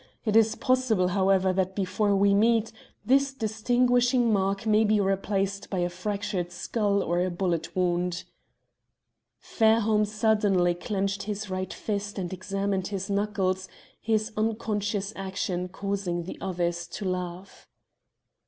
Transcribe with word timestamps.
It 0.25 0.35
is 0.35 0.55
possible, 0.55 1.09
however, 1.09 1.53
that 1.53 1.75
before 1.75 2.15
we 2.15 2.33
meet, 2.33 2.71
this 3.05 3.31
distinguishing 3.35 4.33
mark 4.33 4.65
may 4.65 4.83
be 4.83 4.99
replaced 4.99 5.69
by 5.69 5.77
a 5.77 5.89
fractured 5.89 6.51
skull 6.51 7.03
or 7.03 7.23
a 7.23 7.29
bullet 7.29 7.75
wound." 7.75 8.23
Fairholme 9.37 10.05
suddenly 10.05 10.73
clenched 10.73 11.21
his 11.29 11.51
right 11.51 11.71
fist 11.71 12.17
and 12.17 12.33
examined 12.33 12.87
his 12.87 13.11
knuckles, 13.11 13.69
his 14.01 14.31
unconscious 14.35 15.13
action 15.15 15.67
causing 15.67 16.23
the 16.23 16.39
others 16.41 16.87
to 16.87 17.05
laugh. 17.05 17.67